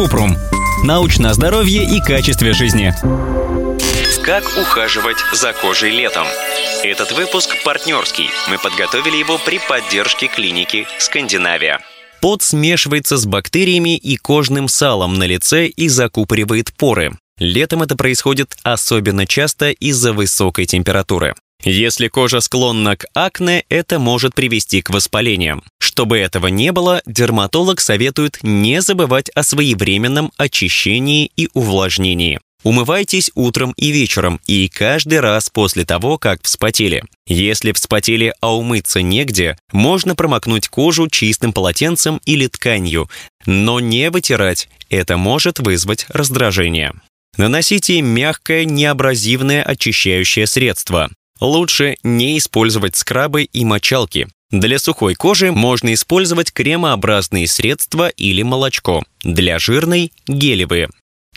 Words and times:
Купрум. 0.00 0.34
Научное 0.82 1.34
здоровье 1.34 1.84
и 1.84 2.00
качестве 2.00 2.54
жизни. 2.54 2.94
Как 4.24 4.44
ухаживать 4.58 5.18
за 5.34 5.52
кожей 5.52 5.90
летом? 5.90 6.26
Этот 6.82 7.12
выпуск 7.12 7.62
партнерский. 7.66 8.30
Мы 8.48 8.56
подготовили 8.56 9.18
его 9.18 9.36
при 9.36 9.58
поддержке 9.58 10.28
клиники 10.28 10.86
«Скандинавия». 10.98 11.80
Пот 12.22 12.42
смешивается 12.42 13.18
с 13.18 13.26
бактериями 13.26 13.98
и 13.98 14.16
кожным 14.16 14.68
салом 14.68 15.18
на 15.18 15.24
лице 15.24 15.66
и 15.66 15.90
закупоривает 15.90 16.72
поры. 16.72 17.12
Летом 17.36 17.82
это 17.82 17.94
происходит 17.94 18.56
особенно 18.62 19.26
часто 19.26 19.68
из-за 19.68 20.14
высокой 20.14 20.64
температуры. 20.64 21.34
Если 21.62 22.08
кожа 22.08 22.40
склонна 22.40 22.96
к 22.96 23.06
акне, 23.14 23.64
это 23.68 23.98
может 23.98 24.34
привести 24.34 24.80
к 24.80 24.90
воспалениям. 24.90 25.62
Чтобы 25.78 26.18
этого 26.18 26.46
не 26.46 26.72
было, 26.72 27.02
дерматолог 27.04 27.80
советует 27.80 28.38
не 28.42 28.80
забывать 28.80 29.28
о 29.30 29.42
своевременном 29.42 30.32
очищении 30.38 31.30
и 31.36 31.48
увлажнении. 31.52 32.40
Умывайтесь 32.62 33.30
утром 33.34 33.72
и 33.76 33.90
вечером 33.90 34.40
и 34.46 34.68
каждый 34.68 35.20
раз 35.20 35.48
после 35.48 35.84
того, 35.84 36.18
как 36.18 36.42
вспотели. 36.42 37.04
Если 37.26 37.72
вспотели, 37.72 38.34
а 38.40 38.54
умыться 38.54 39.00
негде, 39.00 39.56
можно 39.72 40.14
промокнуть 40.14 40.68
кожу 40.68 41.08
чистым 41.08 41.52
полотенцем 41.52 42.20
или 42.26 42.46
тканью, 42.46 43.08
но 43.46 43.80
не 43.80 44.10
вытирать, 44.10 44.68
это 44.90 45.16
может 45.16 45.58
вызвать 45.58 46.06
раздражение. 46.10 46.92
Наносите 47.38 48.02
мягкое 48.02 48.66
неабразивное 48.66 49.62
очищающее 49.62 50.46
средство. 50.46 51.10
Лучше 51.40 51.96
не 52.02 52.36
использовать 52.38 52.96
скрабы 52.96 53.44
и 53.44 53.64
мочалки. 53.64 54.28
Для 54.50 54.78
сухой 54.78 55.14
кожи 55.14 55.52
можно 55.52 55.94
использовать 55.94 56.52
кремообразные 56.52 57.46
средства 57.46 58.08
или 58.08 58.42
молочко. 58.42 59.04
Для 59.22 59.58
жирной– 59.58 60.12
гелевые. 60.26 60.88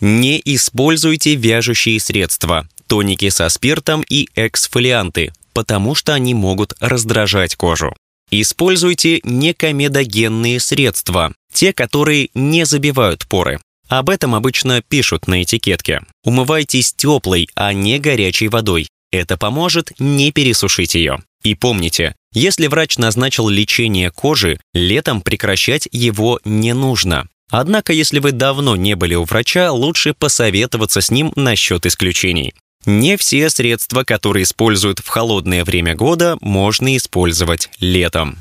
Не 0.02 0.42
используйте 0.44 1.36
вяжущие 1.36 2.00
средства, 2.00 2.68
тоники 2.88 3.30
со 3.30 3.48
спиртом 3.50 4.04
и 4.10 4.28
эксфолианты, 4.36 5.32
потому 5.54 5.96
что 5.96 6.14
они 6.14 6.34
могут 6.34 6.74
раздражать 6.80 7.56
кожу. 7.56 7.96
Используйте 8.32 9.22
некомедогенные 9.24 10.60
средства, 10.60 11.34
те, 11.54 11.72
которые 11.72 12.30
не 12.34 12.66
забивают 12.66 13.28
поры. 13.28 13.60
Об 13.88 14.10
этом 14.10 14.34
обычно 14.34 14.82
пишут 14.82 15.28
на 15.28 15.44
этикетке. 15.44 16.02
Умывайтесь 16.24 16.94
теплой, 16.94 17.48
а 17.54 17.74
не 17.74 18.00
горячей 18.00 18.48
водой. 18.48 18.88
Это 19.14 19.38
поможет 19.38 19.92
не 20.00 20.32
пересушить 20.32 20.96
ее. 20.96 21.22
И 21.44 21.54
помните, 21.54 22.16
если 22.34 22.66
врач 22.66 22.98
назначил 22.98 23.48
лечение 23.48 24.10
кожи, 24.10 24.60
летом 24.74 25.22
прекращать 25.22 25.88
его 25.92 26.40
не 26.46 26.74
нужно. 26.74 27.28
Однако, 27.52 27.94
если 27.94 28.18
вы 28.18 28.32
давно 28.32 28.76
не 28.76 28.96
были 28.96 29.14
у 29.14 29.24
врача, 29.24 29.72
лучше 29.72 30.16
посоветоваться 30.16 31.00
с 31.00 31.12
ним 31.12 31.32
насчет 31.36 31.86
исключений. 31.86 32.56
Не 32.88 33.16
все 33.16 33.52
средства, 33.52 34.04
которые 34.04 34.46
используют 34.46 34.98
в 34.98 35.08
холодное 35.10 35.64
время 35.64 35.94
года, 35.94 36.36
можно 36.42 36.98
использовать 36.98 37.70
летом. 37.80 38.40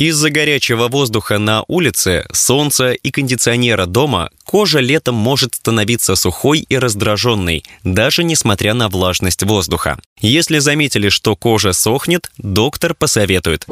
Из-за 0.00 0.30
горячего 0.30 0.88
воздуха 0.88 1.36
на 1.36 1.62
улице, 1.68 2.24
солнца 2.32 2.92
и 2.92 3.10
кондиционера 3.10 3.84
дома 3.84 4.30
кожа 4.44 4.78
летом 4.78 5.14
может 5.14 5.56
становиться 5.56 6.16
сухой 6.16 6.60
и 6.60 6.78
раздраженной, 6.78 7.64
даже 7.84 8.24
несмотря 8.24 8.72
на 8.72 8.88
влажность 8.88 9.42
воздуха. 9.42 10.00
Если 10.18 10.58
заметили, 10.58 11.10
что 11.10 11.36
кожа 11.36 11.74
сохнет, 11.74 12.30
доктор 12.38 12.94
посоветует 12.94 13.66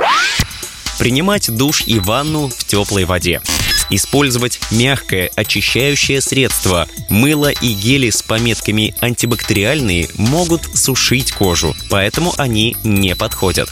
принимать 0.99 1.49
душ 1.57 1.85
и 1.87 1.99
ванну 1.99 2.49
в 2.49 2.65
теплой 2.65 3.05
воде. 3.05 3.41
Использовать 3.89 4.61
мягкое 4.71 5.31
очищающее 5.35 6.21
средство. 6.21 6.87
Мыло 7.09 7.51
и 7.51 7.73
гели 7.73 8.11
с 8.11 8.21
пометками 8.23 8.95
«антибактериальные» 9.01 10.09
могут 10.17 10.65
сушить 10.77 11.33
кожу, 11.33 11.75
поэтому 11.89 12.35
они 12.37 12.77
не 12.85 13.15
подходят. 13.15 13.71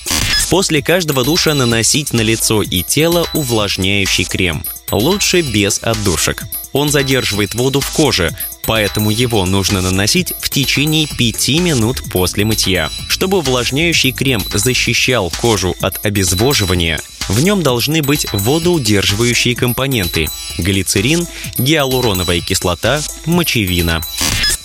После 0.51 0.81
каждого 0.81 1.25
душа 1.25 1.55
наносить 1.55 2.13
на 2.13 2.21
лицо 2.21 2.63
и 2.63 2.83
тело 2.83 3.27
увлажняющий 3.35 4.25
крем. 4.25 4.65
Лучше 4.91 5.41
без 5.41 5.81
отдушек. 5.83 6.45
Он 6.73 6.89
задерживает 6.89 7.55
воду 7.55 7.81
в 7.81 7.91
коже, 7.91 8.37
поэтому 8.65 9.11
его 9.11 9.45
нужно 9.45 9.81
наносить 9.81 10.35
в 10.39 10.49
течение 10.51 11.09
5 11.09 11.49
минут 11.61 12.03
после 12.13 12.45
мытья. 12.45 12.91
Чтобы 13.09 13.39
увлажняющий 13.39 14.13
крем 14.13 14.43
защищал 14.53 15.33
кожу 15.41 15.75
от 15.81 16.05
обезвоживания, 16.05 17.01
в 17.29 17.43
нем 17.43 17.63
должны 17.63 18.03
быть 18.03 18.27
водоудерживающие 18.33 19.57
компоненты– 19.57 20.29
глицерин, 20.59 21.27
гиалуроновая 21.59 22.41
кислота, 22.41 23.03
мочевина. 23.25 24.01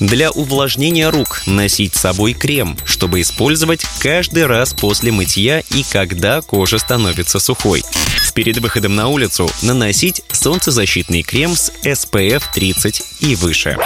Для 0.02 0.32
увлажнения 0.32 1.12
рук 1.12 1.44
носить 1.46 1.94
с 1.94 2.00
собой 2.00 2.34
крем, 2.34 2.76
чтобы 2.86 3.22
использовать 3.22 3.86
каждый 4.00 4.48
раз 4.48 4.74
после 4.74 5.12
мытья 5.12 5.60
и 5.60 5.84
когда 5.84 6.42
кожа 6.42 6.80
становится 6.80 7.40
сухой. 7.40 7.84
Перед 8.34 8.58
выходом 8.58 8.96
на 8.96 9.10
улицу 9.10 9.48
наносить 9.62 10.24
солнцезащитный 10.32 11.22
крем 11.22 11.56
с 11.56 11.72
SPF 11.84 12.42
30 12.52 13.04
и 13.20 13.36
выше. 13.36 13.78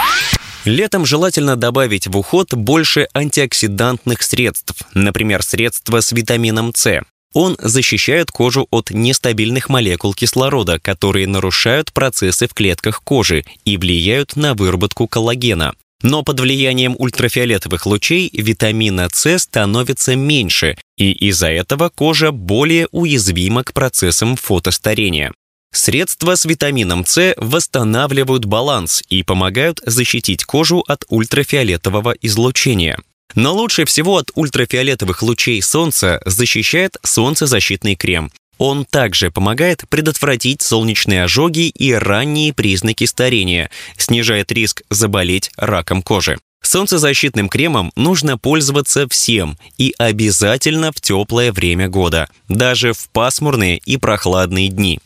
Летом 0.64 1.04
желательно 1.04 1.54
добавить 1.54 2.06
в 2.06 2.16
уход 2.16 2.54
больше 2.54 3.08
антиоксидантных 3.12 4.22
средств, 4.22 4.74
например, 4.94 5.42
средства 5.42 6.00
с 6.00 6.12
витамином 6.12 6.72
С. 6.74 7.02
Он 7.34 7.58
защищает 7.60 8.30
кожу 8.30 8.66
от 8.70 8.88
нестабильных 8.90 9.68
молекул 9.68 10.14
кислорода, 10.14 10.78
которые 10.78 11.26
нарушают 11.26 11.92
процессы 11.92 12.48
в 12.48 12.54
клетках 12.54 13.02
кожи 13.02 13.44
и 13.66 13.76
влияют 13.76 14.34
на 14.34 14.54
выработку 14.54 15.06
коллагена. 15.06 15.74
Но 16.02 16.22
под 16.22 16.40
влиянием 16.40 16.94
ультрафиолетовых 16.98 17.86
лучей 17.86 18.30
витамина 18.32 19.08
С 19.12 19.38
становится 19.38 20.14
меньше, 20.14 20.76
и 20.96 21.12
из-за 21.12 21.48
этого 21.48 21.88
кожа 21.88 22.32
более 22.32 22.88
уязвима 22.90 23.64
к 23.64 23.72
процессам 23.72 24.36
фотостарения. 24.36 25.32
Средства 25.72 26.34
с 26.34 26.44
витамином 26.44 27.04
С 27.04 27.34
восстанавливают 27.36 28.44
баланс 28.44 29.02
и 29.08 29.22
помогают 29.22 29.80
защитить 29.84 30.44
кожу 30.44 30.84
от 30.86 31.04
ультрафиолетового 31.08 32.14
излучения. 32.22 32.98
Но 33.34 33.54
лучше 33.54 33.84
всего 33.84 34.16
от 34.16 34.30
ультрафиолетовых 34.34 35.22
лучей 35.22 35.60
солнца 35.60 36.22
защищает 36.24 36.96
солнцезащитный 37.02 37.96
крем. 37.96 38.30
Он 38.58 38.84
также 38.84 39.30
помогает 39.30 39.84
предотвратить 39.88 40.62
солнечные 40.62 41.24
ожоги 41.24 41.68
и 41.68 41.92
ранние 41.92 42.54
признаки 42.54 43.04
старения, 43.04 43.70
снижает 43.96 44.50
риск 44.50 44.82
заболеть 44.90 45.50
раком 45.56 46.02
кожи. 46.02 46.38
Солнцезащитным 46.62 47.48
кремом 47.48 47.92
нужно 47.96 48.38
пользоваться 48.38 49.08
всем 49.08 49.56
и 49.78 49.94
обязательно 49.98 50.90
в 50.90 51.00
теплое 51.00 51.52
время 51.52 51.88
года, 51.88 52.28
даже 52.48 52.92
в 52.92 53.08
пасмурные 53.10 53.78
и 53.78 53.96
прохладные 53.98 54.68
дни. 54.68 54.98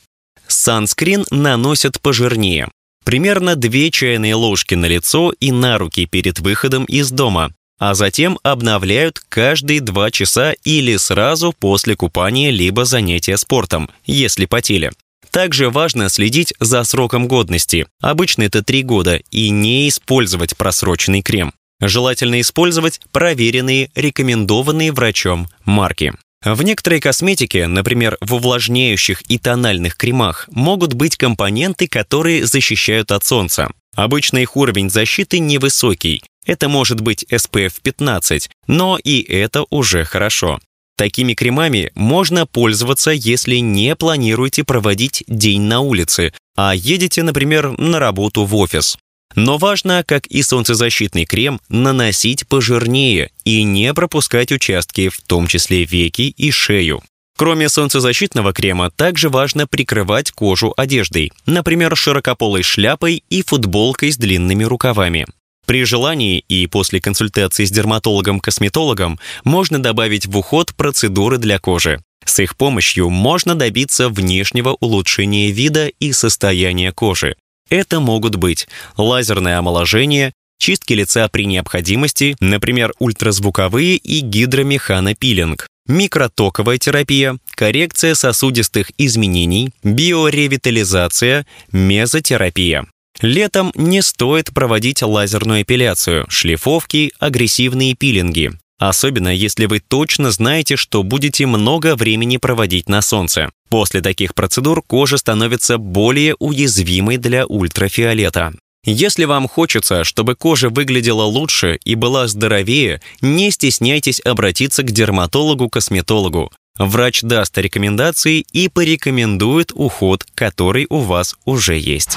Санскрин 0.46 1.26
наносят 1.30 2.00
пожирнее. 2.00 2.68
Примерно 3.04 3.56
2 3.56 3.90
чайные 3.90 4.34
ложки 4.34 4.74
на 4.74 4.86
лицо 4.86 5.32
и 5.40 5.52
на 5.52 5.78
руки 5.78 6.06
перед 6.06 6.38
выходом 6.38 6.84
из 6.84 7.10
дома 7.10 7.52
а 7.80 7.94
затем 7.94 8.38
обновляют 8.42 9.20
каждые 9.28 9.80
2 9.80 10.10
часа 10.10 10.52
или 10.64 10.96
сразу 10.98 11.52
после 11.58 11.96
купания 11.96 12.50
либо 12.50 12.84
занятия 12.84 13.38
спортом, 13.38 13.90
если 14.04 14.44
потели. 14.44 14.92
Также 15.30 15.70
важно 15.70 16.08
следить 16.10 16.52
за 16.60 16.84
сроком 16.84 17.26
годности. 17.26 17.86
Обычно 18.00 18.42
это 18.42 18.62
3 18.62 18.82
года, 18.82 19.16
и 19.30 19.48
не 19.48 19.88
использовать 19.88 20.56
просроченный 20.56 21.22
крем. 21.22 21.54
Желательно 21.80 22.40
использовать 22.42 23.00
проверенные, 23.10 23.90
рекомендованные 23.94 24.92
врачом 24.92 25.48
марки. 25.64 26.12
В 26.44 26.62
некоторой 26.62 27.00
косметике, 27.00 27.66
например, 27.66 28.18
в 28.20 28.34
увлажняющих 28.34 29.22
и 29.30 29.38
тональных 29.38 29.96
кремах, 29.96 30.48
могут 30.52 30.94
быть 30.94 31.16
компоненты, 31.16 31.86
которые 31.86 32.46
защищают 32.46 33.12
от 33.12 33.24
солнца. 33.24 33.70
Обычно 33.94 34.38
их 34.38 34.56
уровень 34.56 34.90
защиты 34.90 35.38
невысокий, 35.38 36.22
это 36.50 36.68
может 36.68 37.00
быть 37.00 37.24
SPF 37.30 37.74
15, 37.80 38.50
но 38.66 38.98
и 38.98 39.22
это 39.22 39.64
уже 39.70 40.02
хорошо. 40.04 40.58
Такими 40.96 41.34
кремами 41.34 41.92
можно 41.94 42.44
пользоваться, 42.44 43.12
если 43.12 43.58
не 43.58 43.94
планируете 43.94 44.64
проводить 44.64 45.22
день 45.28 45.62
на 45.62 45.78
улице, 45.78 46.32
а 46.56 46.74
едете, 46.74 47.22
например, 47.22 47.78
на 47.78 48.00
работу 48.00 48.44
в 48.44 48.56
офис. 48.56 48.98
Но 49.36 49.58
важно, 49.58 50.02
как 50.04 50.26
и 50.26 50.42
солнцезащитный 50.42 51.24
крем, 51.24 51.60
наносить 51.68 52.48
пожирнее 52.48 53.30
и 53.44 53.62
не 53.62 53.94
пропускать 53.94 54.50
участки, 54.50 55.08
в 55.08 55.20
том 55.20 55.46
числе 55.46 55.84
веки 55.84 56.34
и 56.36 56.50
шею. 56.50 57.00
Кроме 57.38 57.68
солнцезащитного 57.68 58.52
крема, 58.52 58.90
также 58.90 59.28
важно 59.28 59.68
прикрывать 59.68 60.32
кожу 60.32 60.74
одеждой, 60.76 61.32
например, 61.46 61.96
широкополой 61.96 62.64
шляпой 62.64 63.22
и 63.30 63.44
футболкой 63.44 64.10
с 64.10 64.16
длинными 64.16 64.64
рукавами. 64.64 65.26
При 65.70 65.84
желании 65.84 66.44
и 66.48 66.66
после 66.66 67.00
консультации 67.00 67.64
с 67.64 67.70
дерматологом-косметологом 67.70 69.20
можно 69.44 69.78
добавить 69.80 70.26
в 70.26 70.36
уход 70.36 70.74
процедуры 70.74 71.38
для 71.38 71.60
кожи. 71.60 72.02
С 72.24 72.40
их 72.40 72.56
помощью 72.56 73.08
можно 73.08 73.54
добиться 73.54 74.08
внешнего 74.08 74.76
улучшения 74.80 75.52
вида 75.52 75.86
и 75.86 76.10
состояния 76.10 76.90
кожи. 76.90 77.36
Это 77.68 78.00
могут 78.00 78.34
быть 78.34 78.66
лазерное 78.96 79.60
омоложение, 79.60 80.32
чистки 80.58 80.94
лица 80.94 81.28
при 81.28 81.46
необходимости, 81.46 82.34
например, 82.40 82.92
ультразвуковые 82.98 83.94
и 83.94 84.22
гидромеханопилинг, 84.22 85.68
микротоковая 85.86 86.78
терапия, 86.78 87.38
коррекция 87.54 88.16
сосудистых 88.16 88.90
изменений, 88.98 89.70
биоревитализация, 89.84 91.46
мезотерапия. 91.70 92.86
Летом 93.22 93.70
не 93.74 94.02
стоит 94.02 94.52
проводить 94.52 95.02
лазерную 95.02 95.62
эпиляцию, 95.62 96.24
шлифовки, 96.28 97.12
агрессивные 97.18 97.94
пилинги. 97.94 98.52
Особенно 98.78 99.28
если 99.28 99.66
вы 99.66 99.80
точно 99.80 100.30
знаете, 100.30 100.76
что 100.76 101.02
будете 101.02 101.44
много 101.44 101.96
времени 101.96 102.38
проводить 102.38 102.88
на 102.88 103.02
солнце. 103.02 103.50
После 103.68 104.00
таких 104.00 104.34
процедур 104.34 104.82
кожа 104.82 105.18
становится 105.18 105.76
более 105.76 106.34
уязвимой 106.38 107.18
для 107.18 107.46
ультрафиолета. 107.46 108.54
Если 108.86 109.26
вам 109.26 109.48
хочется, 109.48 110.04
чтобы 110.04 110.34
кожа 110.34 110.70
выглядела 110.70 111.24
лучше 111.24 111.78
и 111.84 111.94
была 111.94 112.26
здоровее, 112.26 113.02
не 113.20 113.50
стесняйтесь 113.50 114.20
обратиться 114.24 114.82
к 114.82 114.90
дерматологу-косметологу. 114.90 116.50
Врач 116.78 117.20
даст 117.20 117.58
рекомендации 117.58 118.46
и 118.52 118.68
порекомендует 118.68 119.72
уход, 119.74 120.24
который 120.34 120.86
у 120.88 121.00
вас 121.00 121.36
уже 121.44 121.76
есть. 121.76 122.16